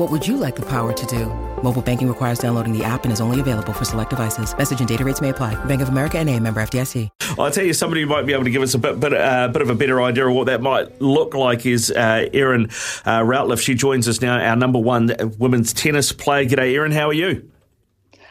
What 0.00 0.10
would 0.10 0.26
you 0.26 0.38
like 0.38 0.56
the 0.56 0.62
power 0.62 0.94
to 0.94 1.06
do? 1.06 1.26
Mobile 1.62 1.82
banking 1.82 2.08
requires 2.08 2.38
downloading 2.38 2.72
the 2.72 2.82
app 2.82 3.04
and 3.04 3.12
is 3.12 3.20
only 3.20 3.38
available 3.38 3.74
for 3.74 3.84
select 3.84 4.08
devices. 4.08 4.56
Message 4.56 4.78
and 4.78 4.88
data 4.88 5.04
rates 5.04 5.20
may 5.20 5.28
apply. 5.28 5.62
Bank 5.66 5.82
of 5.82 5.90
America 5.90 6.16
and 6.16 6.26
a 6.30 6.40
member 6.40 6.62
FDIC. 6.62 7.10
I'll 7.38 7.50
tell 7.50 7.66
you, 7.66 7.74
somebody 7.74 8.06
might 8.06 8.24
be 8.24 8.32
able 8.32 8.44
to 8.44 8.50
give 8.50 8.62
us 8.62 8.72
a 8.72 8.78
bit, 8.78 8.98
bit, 8.98 9.12
uh, 9.12 9.48
bit 9.48 9.60
of 9.60 9.68
a 9.68 9.74
better 9.74 10.00
idea 10.00 10.26
of 10.26 10.32
what 10.32 10.46
that 10.46 10.62
might 10.62 11.02
look 11.02 11.34
like 11.34 11.66
is 11.66 11.90
uh, 11.90 12.30
Erin 12.32 12.70
uh, 13.04 13.20
Routliffe. 13.20 13.60
She 13.60 13.74
joins 13.74 14.08
us 14.08 14.22
now, 14.22 14.38
our 14.38 14.56
number 14.56 14.78
one 14.78 15.14
women's 15.38 15.74
tennis 15.74 16.12
player. 16.12 16.46
G'day, 16.46 16.72
Erin. 16.72 16.92
How 16.92 17.08
are 17.08 17.12
you? 17.12 17.50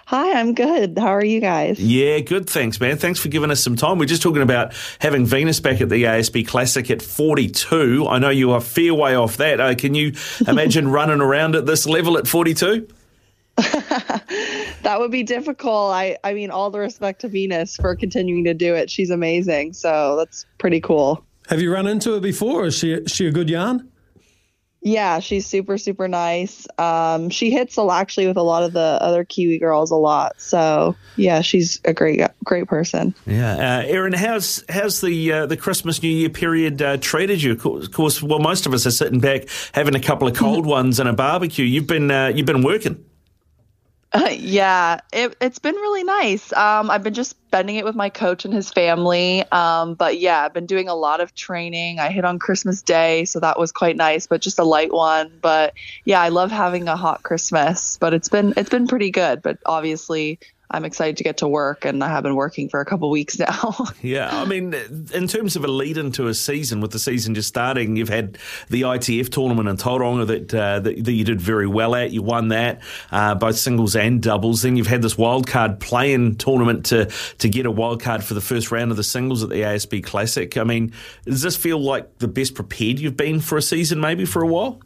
Hi, 0.09 0.39
I'm 0.39 0.55
good. 0.55 0.97
How 0.97 1.09
are 1.09 1.23
you 1.23 1.39
guys? 1.39 1.79
Yeah, 1.79 2.17
good. 2.21 2.49
Thanks, 2.49 2.79
man. 2.79 2.97
Thanks 2.97 3.19
for 3.19 3.27
giving 3.27 3.52
us 3.52 3.63
some 3.63 3.75
time. 3.75 3.99
We're 3.99 4.05
just 4.05 4.23
talking 4.23 4.41
about 4.41 4.73
having 4.97 5.23
Venus 5.23 5.59
back 5.59 5.81
at 5.81 5.89
the 5.89 6.03
ASB 6.05 6.47
Classic 6.47 6.89
at 6.89 7.03
42. 7.03 8.07
I 8.07 8.17
know 8.17 8.31
you 8.31 8.53
are 8.53 8.57
a 8.57 8.61
fair 8.61 8.95
way 8.95 9.13
off 9.13 9.37
that. 9.37 9.59
Uh, 9.59 9.75
can 9.75 9.93
you 9.93 10.13
imagine 10.47 10.87
running 10.91 11.21
around 11.21 11.55
at 11.55 11.67
this 11.67 11.85
level 11.85 12.17
at 12.17 12.27
42? 12.27 12.87
that 13.55 14.95
would 14.97 15.11
be 15.11 15.21
difficult. 15.21 15.91
I, 15.91 16.17
I 16.23 16.33
mean, 16.33 16.49
all 16.49 16.71
the 16.71 16.80
respect 16.80 17.21
to 17.21 17.27
Venus 17.27 17.75
for 17.75 17.95
continuing 17.95 18.45
to 18.45 18.55
do 18.55 18.73
it. 18.73 18.89
She's 18.89 19.11
amazing. 19.11 19.73
So 19.73 20.15
that's 20.15 20.47
pretty 20.57 20.81
cool. 20.81 21.23
Have 21.49 21.61
you 21.61 21.71
run 21.71 21.85
into 21.85 22.13
her 22.13 22.19
before? 22.19 22.65
Is 22.65 22.75
she, 22.75 22.93
is 22.93 23.11
she 23.11 23.27
a 23.27 23.31
good 23.31 23.47
yarn? 23.47 23.87
Yeah, 24.81 25.19
she's 25.19 25.45
super, 25.45 25.77
super 25.77 26.08
nice. 26.08 26.66
Um, 26.77 27.30
she 27.30 27.52
hits 27.52 27.77
a, 27.77 27.88
actually 27.91 28.27
with 28.27 28.38
a 28.38 28.44
lot 28.44 28.63
of 28.63 28.72
the 28.72 28.97
other 29.02 29.25
Kiwi 29.25 29.59
girls 29.59 29.91
a 29.91 29.95
lot. 29.95 30.39
So 30.39 30.95
yeah, 31.17 31.41
she's 31.41 31.81
a 31.83 31.94
great, 31.94 32.21
great 32.45 32.67
person. 32.67 33.13
Yeah, 33.25 33.55
uh, 33.55 33.88
Erin, 33.88 34.13
how's 34.13 34.63
how's 34.69 35.02
the 35.02 35.31
uh, 35.31 35.45
the 35.47 35.58
Christmas 35.58 36.02
New 36.02 36.09
Year 36.09 36.30
period 36.30 36.81
uh, 36.81 36.97
treated 36.97 37.44
you? 37.44 37.52
Of 37.52 37.91
course, 37.91 38.23
well, 38.23 38.39
most 38.39 38.66
of 38.66 38.73
us 38.73 38.86
are 38.86 38.91
sitting 38.91 39.19
back 39.19 39.47
having 39.73 39.95
a 39.95 39.99
couple 39.99 40.27
of 40.27 40.36
cold 40.36 40.66
ones 40.67 40.99
and 40.99 41.09
a 41.09 41.14
barbecue. 41.14 41.66
You've 41.66 41.88
been 41.88 42.09
uh, 42.09 42.27
you've 42.27 42.45
been 42.45 42.64
working. 42.64 43.03
Uh, 44.11 44.29
yeah, 44.38 45.02
it, 45.13 45.35
has 45.41 45.59
been 45.59 45.75
really 45.75 46.03
nice. 46.03 46.52
Um, 46.53 46.89
I've 46.89 47.03
been 47.03 47.13
just 47.13 47.31
spending 47.31 47.75
it 47.75 47.85
with 47.85 47.95
my 47.95 48.09
coach 48.09 48.45
and 48.45 48.53
his 48.53 48.71
family. 48.71 49.43
Um, 49.52 49.95
but 49.95 50.19
yeah, 50.19 50.43
I've 50.43 50.53
been 50.53 50.65
doing 50.65 50.89
a 50.89 50.95
lot 50.95 51.21
of 51.21 51.33
training. 51.35 51.99
I 51.99 52.09
hit 52.09 52.25
on 52.25 52.39
Christmas 52.39 52.81
Day, 52.81 53.25
so 53.25 53.39
that 53.39 53.59
was 53.59 53.71
quite 53.71 53.95
nice, 53.95 54.27
but 54.27 54.41
just 54.41 54.59
a 54.59 54.63
light 54.63 54.91
one. 54.91 55.31
But 55.41 55.73
yeah, 56.05 56.21
I 56.21 56.30
love 56.30 56.52
having 56.52 56.87
a 56.87 56.95
hot 56.95 57.23
Christmas. 57.23 57.97
But 57.99 58.14
it's 58.14 58.30
been 58.30 58.53
it's 58.58 58.70
been 58.70 58.87
pretty 58.87 59.11
good. 59.11 59.42
But 59.42 59.59
obviously, 59.65 60.39
I'm 60.71 60.85
excited 60.85 61.17
to 61.17 61.23
get 61.23 61.37
to 61.37 61.47
work, 61.47 61.83
and 61.83 62.03
I 62.03 62.09
have 62.09 62.23
been 62.23 62.35
working 62.35 62.69
for 62.69 62.80
a 62.80 62.85
couple 62.85 63.09
weeks 63.09 63.39
now. 63.39 63.75
yeah, 64.02 64.30
I 64.31 64.45
mean, 64.45 64.73
in 65.13 65.27
terms 65.27 65.55
of 65.55 65.63
a 65.63 65.67
lead 65.67 65.97
into 65.97 66.27
a 66.27 66.33
season, 66.33 66.80
with 66.80 66.91
the 66.91 66.99
season 66.99 67.33
just 67.33 67.47
starting, 67.47 67.95
you've 67.95 68.09
had 68.09 68.37
the 68.69 68.83
ITF 68.83 69.29
tournament 69.29 69.67
in 69.67 69.77
Tauranga 69.77 70.27
that, 70.27 70.53
uh, 70.53 70.79
that, 70.79 71.03
that 71.03 71.11
you 71.11 71.23
did 71.23 71.41
very 71.41 71.65
well 71.65 71.95
at. 71.95 72.11
You 72.11 72.21
won 72.21 72.49
that, 72.49 72.81
uh, 73.11 73.33
both 73.33 73.58
singles 73.58 73.95
and 73.95 74.21
doubles. 74.21 74.61
Then 74.61 74.75
you've 74.75 74.87
had 74.87 75.02
this 75.02 75.15
wildcard 75.15 75.79
play-in 75.79 76.35
tournament 76.35 76.85
to 76.87 77.09
to 77.39 77.49
get 77.49 77.65
a 77.65 77.71
wildcard 77.71 78.23
for 78.23 78.35
the 78.35 78.41
first 78.41 78.71
round 78.71 78.91
of 78.91 78.97
the 78.97 79.03
singles 79.03 79.41
at 79.43 79.49
the 79.49 79.61
ASB 79.61 80.03
Classic. 80.03 80.55
I 80.58 80.63
mean, 80.63 80.93
does 81.25 81.41
this 81.41 81.55
feel 81.55 81.79
like 81.79 82.19
the 82.19 82.27
best 82.27 82.53
prepared 82.53 82.99
you've 82.99 83.17
been 83.17 83.39
for 83.39 83.58
a 83.58 83.61
season, 83.61 83.99
maybe 83.99 84.25
for 84.25 84.43
a 84.43 84.47
while? 84.47 84.81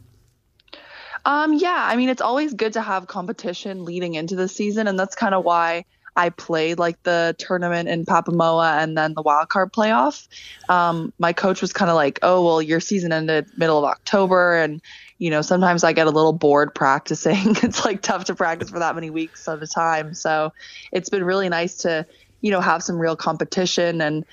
Um, 1.24 1.54
yeah, 1.54 1.86
I 1.88 1.96
mean, 1.96 2.08
it's 2.08 2.22
always 2.22 2.52
good 2.54 2.74
to 2.74 2.82
have 2.82 3.06
competition 3.06 3.84
leading 3.84 4.14
into 4.14 4.36
the 4.36 4.48
season, 4.48 4.86
and 4.86 4.98
that's 4.98 5.14
kind 5.14 5.34
of 5.34 5.44
why 5.44 5.84
I 6.16 6.30
played 6.30 6.78
like 6.78 7.02
the 7.02 7.34
tournament 7.38 7.88
in 7.88 8.04
Papamoa 8.04 8.82
and 8.82 8.96
then 8.96 9.14
the 9.14 9.22
wild 9.22 9.48
card 9.48 9.72
playoff. 9.72 10.28
Um, 10.68 11.12
my 11.18 11.32
coach 11.32 11.60
was 11.60 11.72
kind 11.72 11.90
of 11.90 11.96
like, 11.96 12.18
"Oh, 12.22 12.44
well, 12.44 12.62
your 12.62 12.80
season 12.80 13.12
ended 13.12 13.46
middle 13.56 13.78
of 13.78 13.84
October, 13.84 14.56
and 14.56 14.80
you 15.18 15.30
know, 15.30 15.42
sometimes 15.42 15.84
I 15.84 15.92
get 15.92 16.06
a 16.06 16.10
little 16.10 16.32
bored 16.32 16.74
practicing. 16.74 17.56
it's 17.62 17.84
like 17.84 18.02
tough 18.02 18.26
to 18.26 18.34
practice 18.34 18.70
for 18.70 18.78
that 18.78 18.94
many 18.94 19.10
weeks 19.10 19.48
at 19.48 19.62
a 19.62 19.66
time. 19.66 20.14
So 20.14 20.52
it's 20.92 21.08
been 21.08 21.24
really 21.24 21.48
nice 21.48 21.78
to, 21.78 22.06
you 22.40 22.50
know, 22.50 22.60
have 22.60 22.82
some 22.82 22.98
real 22.98 23.16
competition 23.16 24.00
and 24.00 24.24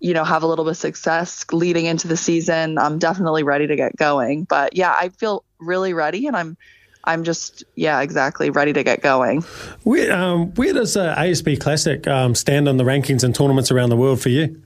you 0.00 0.14
know, 0.14 0.24
have 0.24 0.42
a 0.42 0.46
little 0.46 0.64
bit 0.64 0.72
of 0.72 0.76
success 0.76 1.44
leading 1.52 1.84
into 1.84 2.08
the 2.08 2.16
season, 2.16 2.78
I'm 2.78 2.98
definitely 2.98 3.42
ready 3.42 3.66
to 3.66 3.76
get 3.76 3.96
going. 3.96 4.44
But 4.44 4.76
yeah, 4.76 4.92
I 4.92 5.10
feel 5.10 5.44
really 5.58 5.92
ready 5.92 6.26
and 6.26 6.36
I'm 6.36 6.56
I'm 7.04 7.24
just 7.24 7.64
yeah, 7.76 8.00
exactly 8.00 8.50
ready 8.50 8.72
to 8.72 8.82
get 8.82 9.02
going. 9.02 9.42
Where 9.84 10.12
um, 10.12 10.52
where 10.54 10.72
does 10.72 10.96
uh, 10.96 11.14
ASB 11.16 11.60
Classic 11.60 12.06
um, 12.06 12.34
stand 12.34 12.68
on 12.68 12.76
the 12.76 12.84
rankings 12.84 13.24
and 13.24 13.34
tournaments 13.34 13.70
around 13.70 13.88
the 13.90 13.96
world 13.96 14.20
for 14.20 14.28
you? 14.28 14.62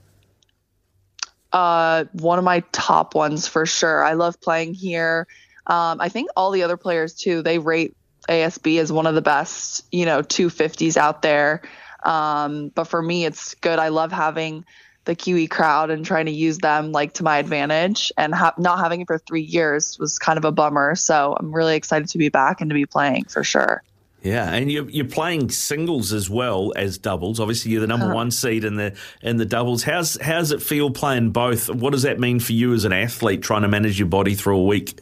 Uh, 1.51 2.05
one 2.11 2.37
of 2.37 2.43
my 2.43 2.59
top 2.73 3.15
ones 3.15 3.47
for 3.47 3.65
sure. 3.65 4.03
I 4.03 4.13
love 4.13 4.41
playing 4.41 4.73
here. 4.73 5.27
Um, 5.67 6.01
I 6.01 6.09
think 6.09 6.29
all 6.35 6.51
the 6.51 6.63
other 6.63 6.75
players 6.75 7.13
too. 7.13 7.41
They 7.41 7.59
rate 7.59 7.95
ASB 8.27 8.79
as 8.79 8.91
one 8.91 9.07
of 9.07 9.15
the 9.15 9.21
best, 9.21 9.85
you 9.91 10.05
know, 10.05 10.21
250s 10.21 10.97
out 10.97 11.21
there. 11.21 11.61
Um, 12.03 12.69
but 12.75 12.85
for 12.85 13.01
me, 13.01 13.25
it's 13.25 13.55
good. 13.55 13.79
I 13.79 13.87
love 13.87 14.11
having 14.11 14.65
the 15.05 15.15
Kiwi 15.15 15.47
crowd 15.47 15.89
and 15.89 16.05
trying 16.05 16.25
to 16.25 16.31
use 16.31 16.57
them 16.59 16.91
like 16.91 17.13
to 17.13 17.23
my 17.23 17.37
advantage. 17.37 18.11
And 18.17 18.33
ha- 18.33 18.53
not 18.57 18.79
having 18.79 19.01
it 19.01 19.07
for 19.07 19.17
three 19.17 19.41
years 19.41 19.97
was 19.99 20.19
kind 20.19 20.37
of 20.37 20.45
a 20.45 20.51
bummer. 20.51 20.95
So 20.95 21.35
I'm 21.39 21.53
really 21.53 21.75
excited 21.75 22.09
to 22.09 22.17
be 22.17 22.29
back 22.29 22.61
and 22.61 22.69
to 22.69 22.73
be 22.73 22.85
playing 22.85 23.25
for 23.25 23.43
sure. 23.43 23.83
Yeah, 24.25 24.51
and 24.51 24.71
you're, 24.71 24.89
you're 24.89 25.05
playing 25.05 25.51
singles 25.51 26.11
as 26.11 26.31
well 26.31 26.73
as 26.75 26.97
doubles. 26.97 27.39
Obviously, 27.39 27.71
you're 27.71 27.81
the 27.81 27.85
number 27.85 28.07
uh-huh. 28.07 28.15
one 28.15 28.31
seed 28.31 28.63
in 28.63 28.75
the 28.75 28.95
in 29.21 29.37
the 29.37 29.45
doubles. 29.45 29.83
How's 29.83 30.19
how's 30.19 30.51
it 30.51 30.63
feel 30.63 30.89
playing 30.89 31.29
both? 31.29 31.69
What 31.69 31.91
does 31.91 32.01
that 32.01 32.19
mean 32.19 32.39
for 32.39 32.53
you 32.53 32.73
as 32.73 32.85
an 32.85 32.91
athlete 32.91 33.43
trying 33.43 33.61
to 33.61 33.67
manage 33.67 33.99
your 33.99 34.07
body 34.07 34.33
through 34.33 34.57
a 34.57 34.63
week? 34.63 34.99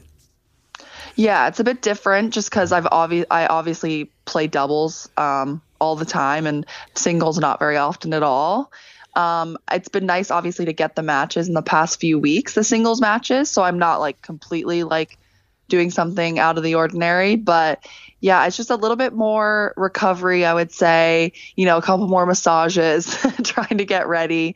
Yeah, 1.15 1.47
it's 1.47 1.61
a 1.61 1.63
bit 1.63 1.81
different 1.81 2.33
just 2.33 2.49
because 2.49 2.73
I've 2.73 2.83
obvi- 2.85 3.25
I 3.31 3.45
obviously 3.45 4.11
play 4.25 4.47
doubles 4.47 5.07
um, 5.15 5.61
all 5.79 5.95
the 5.95 6.05
time 6.05 6.45
and 6.45 6.65
singles 6.95 7.39
not 7.39 7.59
very 7.59 7.77
often 7.77 8.13
at 8.13 8.23
all. 8.23 8.73
Um, 9.15 9.57
it's 9.71 9.89
been 9.89 10.05
nice, 10.05 10.31
obviously, 10.31 10.65
to 10.65 10.73
get 10.73 10.95
the 10.95 11.03
matches 11.03 11.47
in 11.47 11.53
the 11.53 11.61
past 11.61 11.99
few 11.99 12.19
weeks, 12.19 12.53
the 12.53 12.63
singles 12.63 13.01
matches. 13.01 13.49
So 13.49 13.63
I'm 13.63 13.79
not 13.79 13.99
like 13.99 14.21
completely 14.21 14.83
like 14.83 15.17
doing 15.69 15.91
something 15.91 16.39
out 16.39 16.57
of 16.57 16.63
the 16.63 16.75
ordinary. 16.75 17.35
But 17.35 17.85
yeah, 18.19 18.45
it's 18.45 18.57
just 18.57 18.69
a 18.69 18.75
little 18.75 18.97
bit 18.97 19.13
more 19.13 19.73
recovery, 19.77 20.45
I 20.45 20.53
would 20.53 20.71
say. 20.71 21.33
You 21.55 21.65
know, 21.65 21.77
a 21.77 21.81
couple 21.81 22.07
more 22.07 22.25
massages, 22.25 23.17
trying 23.43 23.77
to 23.77 23.85
get 23.85 24.07
ready. 24.07 24.55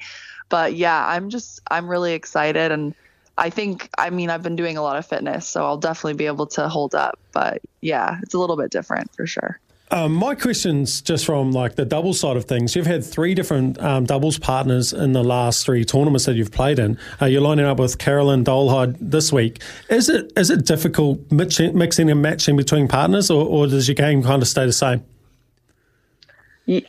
But 0.49 0.73
yeah, 0.73 1.05
I'm 1.05 1.29
just, 1.29 1.59
I'm 1.69 1.87
really 1.87 2.13
excited. 2.13 2.71
And 2.71 2.95
I 3.37 3.49
think, 3.49 3.89
I 3.97 4.09
mean, 4.09 4.29
I've 4.29 4.43
been 4.43 4.55
doing 4.55 4.77
a 4.77 4.81
lot 4.81 4.97
of 4.97 5.05
fitness, 5.05 5.45
so 5.45 5.65
I'll 5.65 5.77
definitely 5.77 6.15
be 6.15 6.25
able 6.25 6.47
to 6.47 6.67
hold 6.69 6.95
up. 6.95 7.19
But 7.31 7.61
yeah, 7.81 8.17
it's 8.23 8.33
a 8.33 8.39
little 8.39 8.57
bit 8.57 8.71
different 8.71 9.13
for 9.13 9.27
sure. 9.27 9.59
Um, 9.89 10.13
my 10.13 10.35
question's 10.35 11.01
just 11.01 11.25
from 11.25 11.53
like 11.53 11.75
the 11.75 11.85
double 11.85 12.13
side 12.13 12.35
of 12.35 12.43
things. 12.45 12.75
You've 12.75 12.87
had 12.87 13.05
three 13.05 13.33
different 13.33 13.79
um, 13.79 14.05
doubles 14.05 14.37
partners 14.37 14.91
in 14.91 15.13
the 15.13 15.23
last 15.23 15.65
three 15.65 15.85
tournaments 15.85 16.25
that 16.25 16.35
you've 16.35 16.51
played 16.51 16.77
in. 16.77 16.97
Uh, 17.21 17.27
you're 17.27 17.41
lining 17.41 17.65
up 17.65 17.79
with 17.79 17.97
Carolyn 17.97 18.43
Dolehide 18.43 18.97
this 18.99 19.31
week. 19.31 19.61
Is 19.89 20.09
it 20.09 20.33
is 20.35 20.49
it 20.49 20.65
difficult 20.65 21.19
mixing 21.31 22.09
and 22.09 22.21
matching 22.21 22.57
between 22.57 22.89
partners, 22.89 23.31
or, 23.31 23.45
or 23.45 23.67
does 23.67 23.87
your 23.87 23.95
game 23.95 24.23
kind 24.23 24.41
of 24.41 24.47
stay 24.49 24.65
the 24.65 24.73
same? 24.73 25.05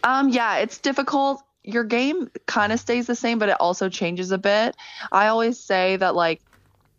Um, 0.03 0.31
yeah, 0.31 0.57
it's 0.57 0.79
difficult. 0.79 1.43
Your 1.63 1.85
game 1.85 2.29
kind 2.47 2.73
of 2.73 2.81
stays 2.81 3.07
the 3.07 3.15
same, 3.15 3.39
but 3.39 3.49
it 3.49 3.57
also 3.61 3.89
changes 3.89 4.33
a 4.33 4.39
bit. 4.39 4.75
I 5.13 5.29
always 5.29 5.59
say 5.61 5.97
that 5.97 6.17
like 6.17 6.41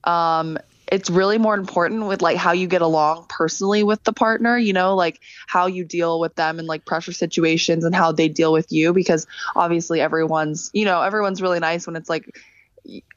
um, 0.05 0.57
it's 0.91 1.09
really 1.09 1.37
more 1.37 1.55
important 1.55 2.05
with 2.05 2.21
like 2.21 2.37
how 2.37 2.51
you 2.51 2.67
get 2.67 2.81
along 2.81 3.25
personally 3.29 3.83
with 3.83 4.03
the 4.03 4.13
partner, 4.13 4.57
you 4.57 4.73
know, 4.73 4.95
like 4.95 5.19
how 5.47 5.67
you 5.67 5.83
deal 5.83 6.19
with 6.19 6.35
them 6.35 6.59
in 6.59 6.65
like 6.65 6.85
pressure 6.85 7.11
situations 7.11 7.85
and 7.85 7.93
how 7.93 8.11
they 8.11 8.27
deal 8.27 8.51
with 8.51 8.71
you 8.71 8.93
because 8.93 9.27
obviously 9.55 10.01
everyone's, 10.01 10.69
you 10.73 10.85
know, 10.85 11.01
everyone's 11.01 11.41
really 11.41 11.59
nice 11.59 11.85
when 11.85 11.95
it's 11.95 12.09
like 12.09 12.29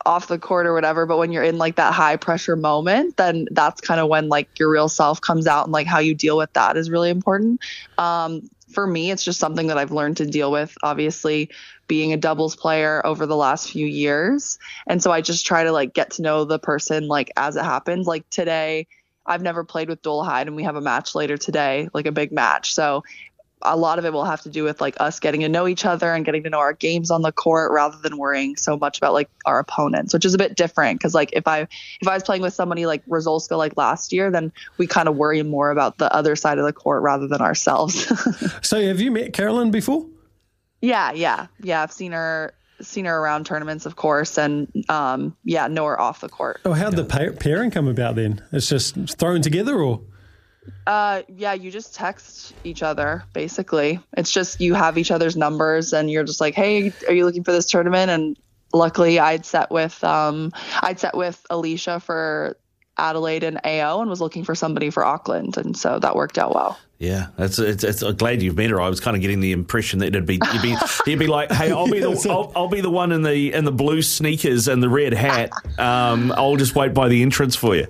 off 0.05 0.27
the 0.27 0.39
court 0.39 0.67
or 0.67 0.75
whatever 0.75 1.07
but 1.07 1.17
when 1.17 1.33
you're 1.33 1.43
in 1.43 1.57
like 1.57 1.77
that 1.77 1.95
high 1.95 2.17
pressure 2.17 2.57
moment 2.57 3.17
then 3.17 3.47
that's 3.53 3.81
kind 3.81 4.01
of 4.01 4.09
when 4.09 4.29
like 4.29 4.59
your 4.59 4.69
real 4.69 4.89
self 4.89 5.21
comes 5.21 5.47
out 5.47 5.65
and 5.65 5.73
like 5.73 5.87
how 5.87 6.01
you 6.01 6.15
deal 6.15 6.37
with 6.37 6.53
that 6.53 6.77
is 6.77 6.91
really 6.91 7.09
important. 7.09 7.61
Um, 7.97 8.43
for 8.73 8.87
me 8.87 9.11
it's 9.11 9.25
just 9.25 9.39
something 9.39 9.67
that 9.67 9.79
i've 9.79 9.93
learned 9.93 10.17
to 10.17 10.27
deal 10.27 10.51
with 10.51 10.77
obviously 10.83 11.51
being 11.87 12.13
a 12.13 12.17
doubles 12.17 12.57
player 12.57 13.05
over 13.07 13.27
the 13.27 13.37
last 13.37 13.71
few 13.71 13.87
years 13.87 14.59
and 14.87 15.03
so 15.03 15.11
i 15.11 15.21
just 15.21 15.47
try 15.47 15.65
to 15.65 15.73
like 15.73 15.93
get 15.93 16.11
to 16.11 16.23
know 16.23 16.45
the 16.45 16.59
person 16.59 17.09
like 17.09 17.31
as 17.37 17.57
it 17.57 17.65
happens 17.65 18.07
like 18.07 18.29
today 18.31 18.87
I've 19.25 19.43
never 19.43 19.65
played 19.65 19.89
with 19.89 20.03
Dolehide 20.03 20.49
and 20.49 20.57
we 20.57 20.65
have 20.65 20.77
a 20.77 20.81
match 20.81 21.15
later 21.15 21.37
today, 21.37 21.89
like 21.95 22.07
a 22.07 22.13
big 22.13 22.33
match. 22.33 22.75
So 22.75 23.05
a 23.65 23.77
lot 23.77 23.99
of 23.99 24.05
it 24.05 24.13
will 24.13 24.25
have 24.25 24.43
to 24.43 24.49
do 24.49 24.65
with 24.65 24.81
like 24.81 24.97
us 25.01 25.21
getting 25.21 25.41
to 25.41 25.49
know 25.49 25.67
each 25.67 25.85
other 25.85 26.13
and 26.13 26.25
getting 26.25 26.43
to 26.43 26.51
know 26.51 26.59
our 26.59 26.73
games 26.73 27.11
on 27.11 27.23
the 27.23 27.33
court 27.33 27.73
rather 27.73 27.97
than 27.99 28.17
worrying 28.17 28.57
so 28.57 28.77
much 28.77 28.99
about 28.99 29.13
like 29.13 29.29
our 29.47 29.59
opponents, 29.59 30.13
which 30.13 30.25
is 30.25 30.35
a 30.35 30.39
bit 30.39 30.57
different 30.57 30.99
because 30.99 31.15
like 31.15 31.31
if 31.33 31.47
I 31.47 31.61
if 32.01 32.09
I 32.09 32.15
was 32.15 32.23
playing 32.23 32.43
with 32.43 32.55
somebody 32.55 32.87
like 32.87 33.05
Rosolska 33.07 33.57
like 33.57 33.77
last 33.77 34.13
year, 34.13 34.31
then 34.31 34.53
we 34.79 34.87
kind 34.87 35.09
of 35.09 35.17
worry 35.17 35.43
more 35.43 35.71
about 35.71 35.99
the 35.99 36.13
other 36.15 36.37
side 36.37 36.59
of 36.59 36.65
the 36.65 36.73
court 36.73 37.03
rather 37.03 37.27
than 37.27 37.41
ourselves. 37.41 38.11
so 38.63 38.81
have 38.83 39.01
you 39.01 39.11
met 39.11 39.33
Carolyn 39.33 39.71
before? 39.71 40.07
Yeah, 40.81 41.13
yeah, 41.13 41.47
yeah. 41.61 41.83
I've 41.83 41.93
seen 41.93 42.13
her 42.13 42.55
seen 42.81 43.05
her 43.05 43.17
around 43.17 43.47
tournaments, 43.47 43.87
of 43.87 43.97
course, 43.97 44.39
and 44.39 44.69
um, 44.89 45.37
yeah, 45.45 45.69
know 45.69 45.87
her 45.87 46.01
off 46.01 46.21
the 46.21 46.29
court. 46.29 46.61
Oh, 46.65 46.73
how'd 46.73 46.97
the 46.97 47.05
pairing 47.39 47.71
come 47.71 47.89
about 47.89 48.17
then? 48.17 48.43
It's 48.53 48.69
just 48.69 48.97
thrown 49.19 49.43
together, 49.43 49.81
or? 49.81 50.03
Uh, 50.87 51.23
yeah, 51.29 51.53
you 51.53 51.71
just 51.71 51.95
text 51.95 52.55
each 52.65 52.83
other 52.83 53.25
basically. 53.33 54.01
It's 54.17 54.31
just 54.31 54.61
you 54.61 54.75
have 54.75 54.99
each 54.99 55.11
other's 55.11 55.37
numbers 55.37 55.93
and 55.93 56.11
you're 56.11 56.25
just 56.25 56.41
like, 56.41 56.55
"Hey, 56.55 56.93
are 57.09 57.15
you 57.15 57.25
looking 57.25 57.45
for 57.45 57.53
this 57.53 57.67
tournament?" 57.67 58.11
And 58.11 58.37
luckily, 58.73 59.19
I'd 59.19 59.45
set 59.45 59.71
with 59.71 60.03
um, 60.05 60.53
I'd 60.81 60.99
set 61.01 61.17
with 61.17 61.45
Alicia 61.51 62.01
for 62.01 62.57
Adelaide 62.99 63.43
and 63.43 63.61
AO 63.65 64.01
and 64.01 64.11
was 64.11 64.21
looking 64.21 64.45
for 64.45 64.55
somebody 64.55 64.91
for 64.91 65.05
Auckland, 65.05 65.57
and 65.57 65.77
so 65.77 65.99
that 65.99 66.15
worked 66.15 66.39
out 66.39 66.55
well. 66.55 66.79
Yeah, 66.99 67.29
it's, 67.37 67.59
it's, 67.59 67.83
it's 67.83 68.03
I'm 68.03 68.15
glad 68.15 68.43
you've 68.43 68.57
met 68.57 68.71
her. 68.71 68.81
I 68.81 68.89
was 68.89 69.01
kind 69.01 69.17
of 69.17 69.23
getting 69.23 69.41
the 69.41 69.51
impression 69.51 69.99
that 70.01 70.07
it'd 70.07 70.27
be 70.27 70.41
you'd 70.53 70.63
be 70.63 70.77
you'd 71.07 71.19
be 71.19 71.27
like, 71.27 71.51
hey, 71.51 71.73
I'll 71.73 71.91
be 71.91 71.99
the 71.99 72.29
I'll, 72.31 72.53
I'll, 72.55 72.69
be 72.69 72.81
the 72.81 72.91
one 72.91 73.11
in 73.11 73.23
the 73.23 73.53
in 73.53 73.65
the 73.65 73.73
blue 73.73 74.03
sneakers 74.03 74.69
and 74.69 74.81
the 74.83 74.89
red 74.89 75.13
hat. 75.13 75.51
Um, 75.79 76.33
I'll 76.37 76.57
just 76.57 76.77
wait 76.77 76.95
by 76.95 77.09
the 77.09 77.23
entrance 77.23 77.57
for 77.57 77.75
you. 77.75 77.89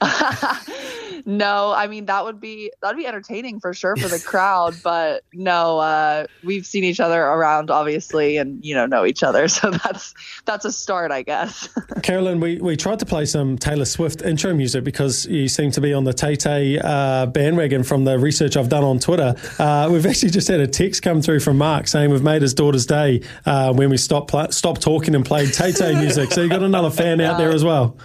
no, 1.24 1.72
I 1.76 1.86
mean 1.86 2.06
that 2.06 2.24
would 2.24 2.40
be 2.40 2.72
that'd 2.80 2.96
be 2.96 3.06
entertaining 3.06 3.60
for 3.60 3.74
sure 3.74 3.96
for 3.96 4.08
the 4.08 4.18
crowd, 4.18 4.74
but 4.82 5.24
no, 5.32 5.78
uh, 5.78 6.26
we've 6.42 6.66
seen 6.66 6.84
each 6.84 7.00
other 7.00 7.22
around 7.22 7.70
obviously, 7.70 8.36
and 8.36 8.64
you 8.64 8.74
know 8.74 8.86
know 8.86 9.04
each 9.04 9.22
other, 9.22 9.48
so 9.48 9.70
that's 9.70 10.14
that's 10.44 10.64
a 10.64 10.72
start, 10.72 11.10
I 11.10 11.22
guess. 11.22 11.68
Carolyn, 12.02 12.40
we, 12.40 12.58
we 12.58 12.76
tried 12.76 12.98
to 13.00 13.06
play 13.06 13.24
some 13.24 13.58
Taylor 13.58 13.84
Swift 13.84 14.22
intro 14.22 14.54
music 14.54 14.84
because 14.84 15.26
you 15.26 15.48
seem 15.48 15.70
to 15.72 15.80
be 15.80 15.92
on 15.94 16.04
the 16.04 16.12
Tay 16.12 16.36
Tay 16.36 16.78
uh, 16.78 17.26
bandwagon 17.26 17.82
from 17.82 18.04
the 18.04 18.18
research 18.18 18.56
I've 18.56 18.68
done 18.68 18.84
on 18.84 18.98
Twitter. 18.98 19.34
Uh, 19.58 19.88
we've 19.90 20.06
actually 20.06 20.30
just 20.30 20.48
had 20.48 20.60
a 20.60 20.66
text 20.66 21.02
come 21.02 21.22
through 21.22 21.40
from 21.40 21.58
Mark 21.58 21.88
saying 21.88 22.10
we've 22.10 22.22
made 22.22 22.42
his 22.42 22.54
daughter's 22.54 22.86
day 22.86 23.22
uh, 23.46 23.72
when 23.72 23.90
we 23.90 23.96
stopped 23.96 24.30
pl- 24.30 24.50
stopped 24.50 24.82
talking 24.82 25.14
and 25.14 25.24
played 25.24 25.52
Tay 25.52 25.72
Tay 25.72 25.94
music. 25.94 26.32
So 26.32 26.42
you 26.42 26.48
got 26.48 26.62
another 26.62 26.90
fan 26.90 27.20
out 27.20 27.38
there 27.38 27.50
as 27.50 27.64
well. 27.64 27.96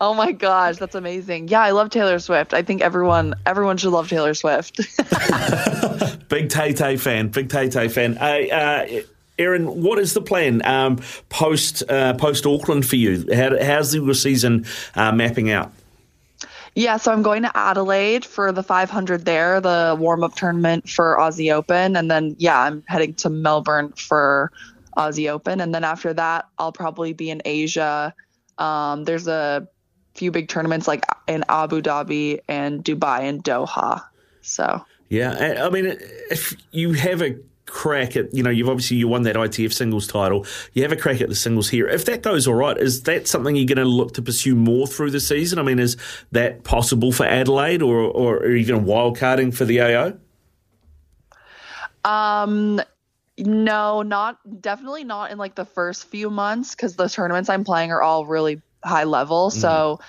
Oh 0.00 0.14
my 0.14 0.32
gosh, 0.32 0.76
that's 0.76 0.94
amazing. 0.94 1.48
Yeah, 1.48 1.60
I 1.60 1.72
love 1.72 1.90
Taylor 1.90 2.18
Swift. 2.18 2.54
I 2.54 2.62
think 2.62 2.82
everyone 2.82 3.34
everyone 3.46 3.76
should 3.78 3.90
love 3.90 4.08
Taylor 4.08 4.34
Swift. 4.34 4.76
big 6.28 6.48
Tay 6.50 6.72
Tay 6.72 6.96
fan, 6.96 7.28
big 7.28 7.48
Tay 7.48 7.68
Tay 7.68 7.88
fan. 7.88 8.16
Uh, 8.18 8.54
uh, 8.54 9.02
Erin, 9.38 9.82
what 9.82 9.98
is 9.98 10.14
the 10.14 10.20
plan 10.20 10.64
um, 10.64 11.00
post 11.28 11.82
uh, 11.88 12.14
post 12.14 12.46
Auckland 12.46 12.86
for 12.86 12.96
you? 12.96 13.26
How, 13.34 13.56
how's 13.62 13.94
your 13.94 14.14
season 14.14 14.66
uh, 14.94 15.12
mapping 15.12 15.50
out? 15.50 15.72
Yeah, 16.74 16.96
so 16.96 17.12
I'm 17.12 17.22
going 17.22 17.42
to 17.42 17.56
Adelaide 17.56 18.24
for 18.24 18.52
the 18.52 18.62
500 18.62 19.24
there, 19.24 19.60
the 19.60 19.96
warm 19.98 20.22
up 20.22 20.36
tournament 20.36 20.88
for 20.88 21.16
Aussie 21.18 21.52
Open, 21.52 21.96
and 21.96 22.08
then 22.08 22.36
yeah, 22.38 22.60
I'm 22.60 22.84
heading 22.86 23.14
to 23.14 23.30
Melbourne 23.30 23.92
for 23.96 24.52
Aussie 24.96 25.28
Open, 25.28 25.60
and 25.60 25.74
then 25.74 25.82
after 25.82 26.14
that, 26.14 26.46
I'll 26.56 26.70
probably 26.70 27.14
be 27.14 27.30
in 27.30 27.42
Asia. 27.44 28.14
Um, 28.58 29.04
there's 29.04 29.26
a 29.26 29.66
few 30.18 30.30
big 30.30 30.48
tournaments 30.48 30.88
like 30.88 31.04
in 31.26 31.44
Abu 31.48 31.80
Dhabi 31.80 32.40
and 32.48 32.84
Dubai 32.84 33.20
and 33.20 33.42
Doha. 33.42 34.02
So 34.42 34.84
yeah, 35.08 35.64
I 35.64 35.70
mean, 35.70 35.96
if 36.30 36.54
you 36.72 36.92
have 36.92 37.22
a 37.22 37.36
crack 37.68 38.16
at 38.16 38.34
you 38.34 38.42
know 38.42 38.50
you've 38.50 38.68
obviously 38.68 38.96
you 38.96 39.06
won 39.06 39.22
that 39.22 39.36
ITF 39.36 39.72
singles 39.72 40.06
title. 40.06 40.46
You 40.72 40.82
have 40.82 40.92
a 40.92 40.96
crack 40.96 41.20
at 41.20 41.28
the 41.28 41.34
singles 41.34 41.68
here. 41.68 41.86
If 41.86 42.06
that 42.06 42.22
goes 42.22 42.48
all 42.48 42.54
right 42.54 42.76
is 42.76 43.02
that 43.02 43.28
something 43.28 43.54
you're 43.54 43.66
going 43.66 43.76
to 43.76 43.84
look 43.84 44.14
to 44.14 44.22
pursue 44.22 44.54
more 44.54 44.86
through 44.86 45.10
the 45.10 45.20
season? 45.20 45.58
I 45.58 45.62
mean 45.62 45.78
is 45.78 45.96
that 46.32 46.64
possible 46.64 47.12
for 47.12 47.26
Adelaide 47.26 47.82
or 47.82 48.00
or 48.00 48.46
even 48.46 48.84
wild 48.84 49.18
carding 49.18 49.52
for 49.52 49.64
the 49.64 49.80
AO 49.82 50.14
um 52.04 52.80
no 53.36 54.02
not 54.02 54.38
definitely 54.60 55.04
not 55.04 55.30
in 55.30 55.38
like 55.38 55.54
the 55.54 55.64
first 55.64 56.08
few 56.08 56.30
months 56.30 56.74
because 56.74 56.96
the 56.96 57.08
tournaments 57.08 57.50
I'm 57.50 57.64
playing 57.64 57.92
are 57.92 58.02
all 58.02 58.24
really 58.24 58.62
high 58.84 59.04
level. 59.04 59.50
Mm-hmm. 59.50 59.60
So 59.60 60.00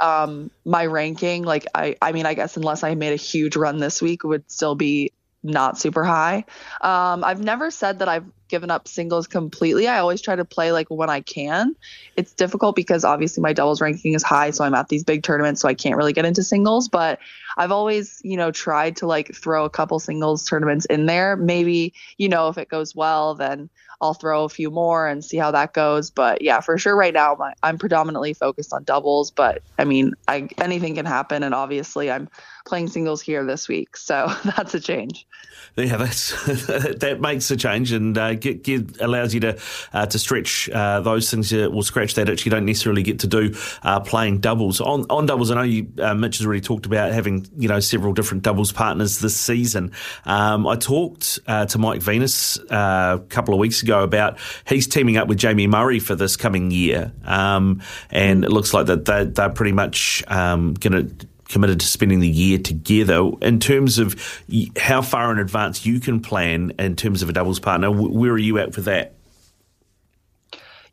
um 0.00 0.50
my 0.64 0.86
ranking 0.86 1.44
like 1.44 1.66
I 1.74 1.96
I 2.02 2.12
mean 2.12 2.26
I 2.26 2.34
guess 2.34 2.56
unless 2.56 2.82
I 2.82 2.94
made 2.94 3.12
a 3.12 3.16
huge 3.16 3.54
run 3.56 3.78
this 3.78 4.02
week 4.02 4.24
would 4.24 4.50
still 4.50 4.74
be 4.74 5.12
not 5.42 5.78
super 5.78 6.04
high. 6.04 6.44
Um 6.80 7.22
I've 7.22 7.42
never 7.42 7.70
said 7.70 8.00
that 8.00 8.08
I've 8.08 8.26
given 8.48 8.70
up 8.70 8.86
singles 8.88 9.26
completely. 9.26 9.88
I 9.88 9.98
always 9.98 10.20
try 10.20 10.36
to 10.36 10.44
play 10.44 10.72
like 10.72 10.88
when 10.88 11.10
I 11.10 11.20
can. 11.20 11.74
It's 12.16 12.32
difficult 12.32 12.76
because 12.76 13.04
obviously 13.04 13.42
my 13.42 13.52
doubles 13.52 13.80
ranking 13.80 14.14
is 14.14 14.22
high 14.22 14.50
so 14.50 14.64
I'm 14.64 14.74
at 14.74 14.88
these 14.88 15.04
big 15.04 15.22
tournaments 15.22 15.60
so 15.60 15.68
I 15.68 15.74
can't 15.74 15.96
really 15.96 16.12
get 16.12 16.24
into 16.24 16.42
singles, 16.42 16.88
but 16.88 17.18
I've 17.56 17.72
always, 17.72 18.20
you 18.24 18.36
know, 18.36 18.50
tried 18.50 18.96
to 18.96 19.06
like 19.06 19.34
throw 19.34 19.64
a 19.64 19.70
couple 19.70 19.98
singles 19.98 20.44
tournaments 20.44 20.84
in 20.86 21.06
there. 21.06 21.36
Maybe, 21.36 21.94
you 22.18 22.28
know, 22.28 22.48
if 22.48 22.58
it 22.58 22.68
goes 22.68 22.94
well 22.94 23.34
then 23.34 23.70
I'll 24.00 24.14
throw 24.14 24.44
a 24.44 24.48
few 24.48 24.70
more 24.70 25.06
and 25.08 25.24
see 25.24 25.38
how 25.38 25.50
that 25.52 25.72
goes. 25.72 26.10
But 26.10 26.42
yeah, 26.42 26.60
for 26.60 26.76
sure, 26.78 26.94
right 26.94 27.14
now 27.14 27.36
my, 27.38 27.54
I'm 27.62 27.78
predominantly 27.78 28.34
focused 28.34 28.72
on 28.72 28.84
doubles. 28.84 29.30
But 29.30 29.62
I 29.78 29.84
mean, 29.84 30.12
I, 30.28 30.48
anything 30.58 30.94
can 30.96 31.06
happen, 31.06 31.42
and 31.42 31.54
obviously 31.54 32.10
I'm 32.10 32.28
playing 32.66 32.88
singles 32.88 33.22
here 33.22 33.44
this 33.44 33.68
week, 33.68 33.96
so 33.96 34.32
that's 34.44 34.74
a 34.74 34.80
change. 34.80 35.26
Yeah, 35.76 35.96
that's 35.96 36.30
that 36.46 37.18
makes 37.20 37.50
a 37.50 37.56
change 37.56 37.92
and 37.92 38.16
uh, 38.16 38.33
get, 38.34 38.62
get, 38.62 39.00
allows 39.00 39.34
you 39.34 39.40
to 39.40 39.58
uh, 39.92 40.06
to 40.06 40.18
stretch 40.18 40.68
uh, 40.70 41.00
those 41.00 41.30
things. 41.30 41.50
That 41.50 41.72
will 41.72 41.82
scratch 41.82 42.14
that 42.14 42.28
itch 42.28 42.44
you 42.44 42.50
don't 42.50 42.64
necessarily 42.64 43.02
get 43.02 43.20
to 43.20 43.26
do 43.26 43.54
uh, 43.82 44.00
playing 44.00 44.38
doubles 44.38 44.80
on 44.80 45.06
on 45.10 45.26
doubles. 45.26 45.50
I 45.50 45.54
know 45.54 45.62
you, 45.62 45.86
uh, 45.98 46.14
Mitch 46.14 46.38
has 46.38 46.46
already 46.46 46.60
talked 46.60 46.86
about 46.86 47.12
having 47.12 47.46
you 47.56 47.68
know 47.68 47.80
several 47.80 48.12
different 48.12 48.42
doubles 48.42 48.72
partners 48.72 49.18
this 49.18 49.36
season. 49.36 49.92
Um, 50.24 50.66
I 50.66 50.76
talked 50.76 51.38
uh, 51.46 51.66
to 51.66 51.78
Mike 51.78 52.02
Venus 52.02 52.58
a 52.70 53.22
couple 53.28 53.54
of 53.54 53.60
weeks 53.60 53.82
ago 53.82 54.02
about 54.02 54.38
he's 54.66 54.86
teaming 54.86 55.16
up 55.16 55.28
with 55.28 55.38
Jamie 55.38 55.66
Murray 55.66 55.98
for 55.98 56.14
this 56.14 56.36
coming 56.36 56.70
year, 56.70 57.12
um, 57.24 57.82
and 58.10 58.44
it 58.44 58.50
looks 58.50 58.74
like 58.74 58.86
that 58.86 59.04
they're, 59.04 59.24
they're 59.24 59.50
pretty 59.50 59.72
much 59.72 60.22
um, 60.28 60.74
going 60.74 61.08
to 61.08 61.26
committed 61.48 61.80
to 61.80 61.86
spending 61.86 62.20
the 62.20 62.28
year 62.28 62.58
together. 62.58 63.30
In 63.42 63.60
terms 63.60 63.98
of 63.98 64.42
how 64.78 65.02
far 65.02 65.32
in 65.32 65.38
advance 65.38 65.84
you 65.84 66.00
can 66.00 66.20
plan 66.20 66.72
in 66.78 66.96
terms 66.96 67.22
of 67.22 67.28
a 67.28 67.32
doubles 67.32 67.60
partner, 67.60 67.90
where 67.90 68.32
are 68.32 68.38
you 68.38 68.58
at 68.58 68.74
for 68.74 68.80
that? 68.82 69.14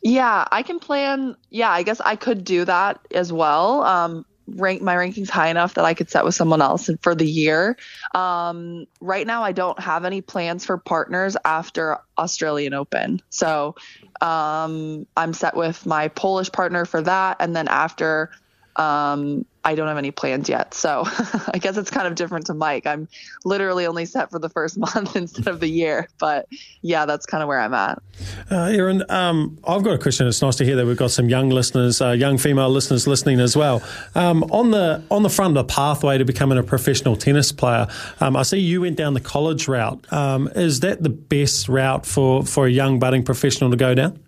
Yeah, 0.03 0.45
I 0.51 0.63
can 0.63 0.79
plan. 0.79 1.35
Yeah, 1.49 1.69
I 1.69 1.83
guess 1.83 2.01
I 2.01 2.15
could 2.15 2.43
do 2.43 2.65
that 2.65 2.99
as 3.11 3.31
well. 3.31 3.83
Um, 3.83 4.25
rank 4.47 4.81
my 4.81 4.95
rankings 4.95 5.29
high 5.29 5.49
enough 5.49 5.75
that 5.75 5.85
I 5.85 5.93
could 5.93 6.09
set 6.09 6.25
with 6.25 6.35
someone 6.35 6.61
else 6.61 6.89
for 7.01 7.15
the 7.15 7.25
year. 7.25 7.77
Um, 8.13 8.87
right 8.99 9.25
now, 9.25 9.43
I 9.43 9.51
don't 9.51 9.79
have 9.79 10.05
any 10.05 10.21
plans 10.21 10.65
for 10.65 10.77
partners 10.77 11.37
after 11.45 11.97
Australian 12.17 12.73
Open, 12.73 13.21
so 13.29 13.75
um, 14.21 15.05
I'm 15.15 15.33
set 15.33 15.55
with 15.55 15.85
my 15.85 16.07
Polish 16.07 16.51
partner 16.51 16.85
for 16.85 17.01
that, 17.01 17.37
and 17.39 17.55
then 17.55 17.67
after 17.67 18.31
um, 18.75 19.45
I 19.63 19.75
don't 19.75 19.87
have 19.87 19.97
any 19.97 20.09
plans 20.09 20.49
yet. 20.49 20.73
So 20.73 21.03
I 21.53 21.59
guess 21.59 21.77
it's 21.77 21.91
kind 21.91 22.07
of 22.07 22.15
different 22.15 22.47
to 22.47 22.53
Mike. 22.53 22.87
I'm 22.87 23.07
literally 23.45 23.85
only 23.85 24.05
set 24.05 24.31
for 24.31 24.39
the 24.39 24.49
first 24.49 24.77
month 24.95 25.15
instead 25.15 25.47
of 25.47 25.59
the 25.59 25.67
year. 25.67 26.07
But 26.17 26.47
yeah, 26.81 27.05
that's 27.05 27.25
kind 27.25 27.43
of 27.43 27.47
where 27.47 27.59
I'm 27.59 27.73
at. 27.73 28.01
Uh, 28.49 28.65
Erin, 28.65 29.03
um, 29.09 29.59
I've 29.67 29.83
got 29.83 29.93
a 29.93 29.97
question. 29.97 30.27
It's 30.27 30.41
nice 30.41 30.55
to 30.57 30.65
hear 30.65 30.75
that 30.77 30.85
we've 30.85 30.97
got 30.97 31.11
some 31.11 31.29
young 31.29 31.49
listeners, 31.49 32.01
uh, 32.01 32.11
young 32.11 32.37
female 32.37 32.69
listeners 32.69 33.07
listening 33.07 33.39
as 33.39 33.55
well. 33.55 33.83
Um, 34.15 34.43
on 34.45 34.71
the 34.71 35.03
on 35.11 35.23
the 35.23 35.29
front 35.29 35.55
of 35.57 35.67
the 35.67 35.73
pathway 35.73 36.17
to 36.17 36.25
becoming 36.25 36.57
a 36.57 36.63
professional 36.63 37.15
tennis 37.15 37.51
player, 37.51 37.87
um, 38.19 38.35
I 38.35 38.43
see 38.43 38.57
you 38.59 38.81
went 38.81 38.97
down 38.97 39.13
the 39.13 39.19
college 39.19 39.67
route. 39.67 40.11
Um, 40.11 40.49
is 40.55 40.79
that 40.79 41.03
the 41.03 41.09
best 41.09 41.69
route 41.69 42.05
for, 42.05 42.43
for 42.43 42.65
a 42.65 42.69
young 42.69 42.99
budding 42.99 43.23
professional 43.23 43.69
to 43.69 43.77
go 43.77 43.93
down? 43.93 44.19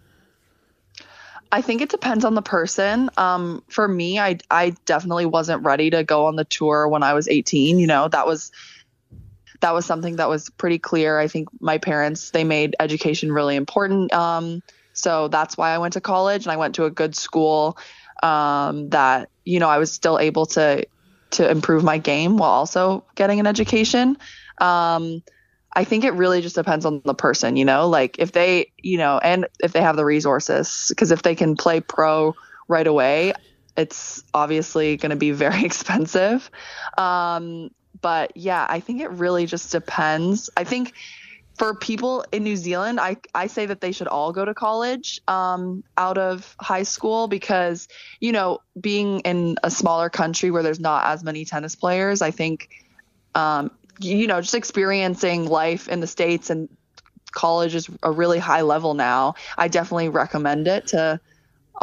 I 1.53 1.62
think 1.62 1.81
it 1.83 1.89
depends 1.89 2.25
on 2.25 2.33
the 2.33 2.41
person. 2.41 3.12
Um, 3.15 3.63
for 3.67 3.88
me, 3.88 4.17
I 4.17 4.39
I 4.50 4.72
definitely 4.86 5.27
wasn't 5.27 5.63
ready 5.63 5.91
to 5.91 6.03
go 6.03 6.25
on 6.25 6.36
the 6.36 6.45
tour 6.45 6.88
when 6.88 7.03
I 7.03 7.13
was 7.13 7.27
18. 7.27 7.77
You 7.77 7.86
know, 7.86 8.07
that 8.07 8.25
was 8.25 8.51
that 9.62 9.72
was 9.72 9.86
something 9.86 10.15
that 10.15 10.27
was 10.27 10.50
pretty 10.50 10.79
clear. 10.79 11.19
I 11.19 11.27
think 11.27 11.50
my 11.62 11.77
parents 11.77 12.31
they 12.31 12.43
made 12.43 12.75
education 12.79 13.31
really 13.31 13.55
important. 13.55 14.12
Um, 14.12 14.63
so 14.93 15.27
that's 15.27 15.55
why 15.55 15.69
I 15.69 15.77
went 15.77 15.93
to 15.93 16.01
college 16.01 16.43
and 16.43 16.51
I 16.51 16.57
went 16.57 16.74
to 16.75 16.86
a 16.86 16.89
good 16.89 17.15
school 17.15 17.77
um, 18.24 18.89
that 18.89 19.29
you 19.45 19.60
know 19.60 19.69
I 19.69 19.77
was 19.77 19.91
still 19.91 20.17
able 20.17 20.48
to 20.48 20.88
to 21.31 21.50
improve 21.51 21.83
my 21.83 22.00
game 22.00 22.38
while 22.38 22.50
also 22.50 23.05
getting 23.13 23.39
an 23.39 23.45
education. 23.45 24.17
Um, 24.57 25.22
I 25.75 25.83
think 25.83 26.03
it 26.03 26.13
really 26.13 26.41
just 26.41 26.55
depends 26.55 26.85
on 26.85 27.01
the 27.03 27.15
person, 27.15 27.57
you 27.57 27.65
know, 27.65 27.89
like 27.89 28.19
if 28.19 28.31
they, 28.31 28.71
you 28.77 28.97
know, 28.97 29.17
and 29.17 29.47
if 29.61 29.73
they 29.73 29.81
have 29.81 29.95
the 29.95 30.05
resources, 30.05 30.85
because 30.89 31.11
if 31.11 31.23
they 31.23 31.35
can 31.35 31.55
play 31.55 31.81
pro 31.81 32.35
right 32.67 32.85
away, 32.85 33.33
it's 33.75 34.23
obviously 34.33 34.97
going 34.97 35.09
to 35.09 35.15
be 35.15 35.31
very 35.45 35.65
expensive. 35.65 36.49
Um, 36.97 37.71
but 38.01 38.35
yeah, 38.35 38.65
I 38.69 38.79
think 38.79 39.01
it 39.01 39.09
really 39.11 39.45
just 39.45 39.71
depends. 39.71 40.49
I 40.55 40.63
think 40.63 40.93
for 41.57 41.75
people 41.75 42.25
in 42.31 42.43
New 42.43 42.55
Zealand, 42.55 42.99
I, 42.99 43.17
I 43.35 43.47
say 43.47 43.65
that 43.67 43.79
they 43.79 43.91
should 43.91 44.07
all 44.07 44.31
go 44.31 44.43
to 44.43 44.53
college 44.53 45.21
um, 45.27 45.83
out 45.97 46.17
of 46.17 46.55
high 46.59 46.83
school 46.83 47.27
because, 47.27 47.87
you 48.19 48.31
know, 48.31 48.59
being 48.79 49.19
in 49.21 49.57
a 49.63 49.69
smaller 49.69 50.09
country 50.09 50.49
where 50.51 50.63
there's 50.63 50.79
not 50.79 51.05
as 51.05 51.23
many 51.23 51.45
tennis 51.45 51.75
players, 51.75 52.21
I 52.21 52.31
think 52.31 52.69
um, 53.35 53.71
you 54.00 54.27
know, 54.27 54.41
just 54.41 54.55
experiencing 54.55 55.47
life 55.47 55.88
in 55.88 56.00
the 56.00 56.07
States 56.07 56.50
and 56.50 56.69
college 57.31 57.75
is 57.75 57.89
a 58.03 58.12
really 58.12 58.39
high 58.39 58.62
level 58.62 58.93
now. 58.93 59.35
I 59.57 59.67
definitely 59.67 60.09
recommend 60.09 60.67
it 60.67 60.88
to 60.88 61.19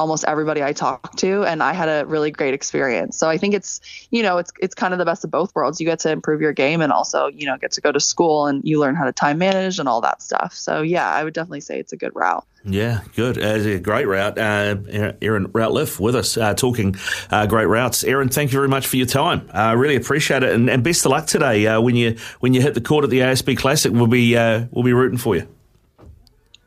almost 0.00 0.24
everybody 0.26 0.62
I 0.62 0.72
talk 0.72 1.14
to 1.16 1.44
and 1.44 1.62
I 1.62 1.74
had 1.74 1.88
a 1.88 2.06
really 2.06 2.30
great 2.30 2.54
experience. 2.54 3.16
So 3.16 3.28
I 3.28 3.36
think 3.36 3.54
it's, 3.54 3.80
you 4.10 4.22
know, 4.22 4.38
it's 4.38 4.50
it's 4.60 4.74
kind 4.74 4.94
of 4.94 4.98
the 4.98 5.04
best 5.04 5.24
of 5.24 5.30
both 5.30 5.54
worlds. 5.54 5.78
You 5.78 5.86
get 5.86 6.00
to 6.00 6.10
improve 6.10 6.40
your 6.40 6.54
game 6.54 6.80
and 6.80 6.90
also, 6.90 7.26
you 7.26 7.46
know, 7.46 7.58
get 7.58 7.72
to 7.72 7.80
go 7.80 7.92
to 7.92 8.00
school 8.00 8.46
and 8.46 8.64
you 8.64 8.80
learn 8.80 8.96
how 8.96 9.04
to 9.04 9.12
time 9.12 9.38
manage 9.38 9.78
and 9.78 9.88
all 9.88 10.00
that 10.00 10.22
stuff. 10.22 10.54
So 10.54 10.80
yeah, 10.80 11.08
I 11.08 11.22
would 11.22 11.34
definitely 11.34 11.60
say 11.60 11.78
it's 11.78 11.92
a 11.92 11.96
good 11.96 12.12
route. 12.14 12.44
Yeah, 12.64 13.00
good. 13.14 13.38
Uh, 13.38 13.56
it's 13.56 13.66
a 13.66 13.78
great 13.78 14.06
route. 14.06 14.38
Uh, 14.38 14.76
Erin 15.22 15.48
Routliffe 15.48 15.98
with 15.98 16.14
us 16.14 16.36
uh, 16.36 16.54
talking 16.54 16.94
uh, 17.30 17.46
great 17.46 17.66
routes. 17.66 18.04
Erin, 18.04 18.28
thank 18.28 18.52
you 18.52 18.58
very 18.58 18.68
much 18.68 18.86
for 18.86 18.96
your 18.96 19.06
time. 19.06 19.48
I 19.52 19.72
uh, 19.72 19.74
really 19.76 19.96
appreciate 19.96 20.42
it, 20.42 20.52
and, 20.52 20.68
and, 20.68 20.84
best 20.84 21.06
of 21.06 21.12
luck 21.12 21.26
today 21.26 21.66
uh, 21.66 21.80
when 21.80 21.96
you 21.96 22.16
when 22.40 22.52
you 22.52 22.60
hit 22.60 22.74
the 22.74 22.80
court 22.80 23.04
at 23.04 23.10
the 23.10 23.20
ASB 23.20 23.56
Classic. 23.56 23.92
We'll 23.92 24.06
be 24.06 24.34
we'll 24.34 24.84
be 24.84 24.92
rooting 24.92 25.18
for 25.18 25.36
you. 25.36 25.48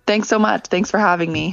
Thanks 0.05 0.27
so 0.27 0.39
much. 0.39 0.67
Thanks 0.67 0.91
for 0.91 0.99
having 0.99 1.31
me. 1.31 1.51